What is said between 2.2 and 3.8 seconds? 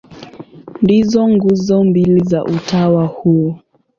za utawa huo.